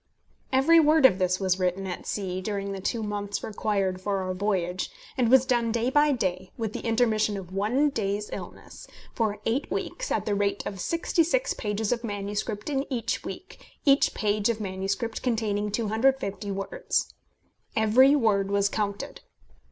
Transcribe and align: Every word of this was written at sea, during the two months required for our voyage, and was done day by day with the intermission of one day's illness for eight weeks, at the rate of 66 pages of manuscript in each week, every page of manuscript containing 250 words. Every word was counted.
Every 0.51 0.79
word 0.79 1.05
of 1.05 1.19
this 1.19 1.39
was 1.39 1.59
written 1.59 1.85
at 1.85 2.07
sea, 2.07 2.41
during 2.41 2.71
the 2.71 2.81
two 2.81 3.03
months 3.03 3.43
required 3.43 4.01
for 4.01 4.21
our 4.23 4.33
voyage, 4.33 4.89
and 5.15 5.29
was 5.29 5.45
done 5.45 5.71
day 5.71 5.91
by 5.91 6.11
day 6.11 6.51
with 6.57 6.73
the 6.73 6.79
intermission 6.79 7.37
of 7.37 7.53
one 7.53 7.89
day's 7.91 8.27
illness 8.33 8.87
for 9.13 9.37
eight 9.45 9.69
weeks, 9.69 10.09
at 10.09 10.25
the 10.25 10.33
rate 10.33 10.65
of 10.65 10.79
66 10.79 11.53
pages 11.53 11.91
of 11.91 12.03
manuscript 12.03 12.67
in 12.67 12.91
each 12.91 13.23
week, 13.23 13.63
every 13.85 14.01
page 14.15 14.49
of 14.49 14.59
manuscript 14.59 15.21
containing 15.21 15.69
250 15.69 16.49
words. 16.49 17.13
Every 17.75 18.15
word 18.15 18.49
was 18.49 18.69
counted. 18.69 19.21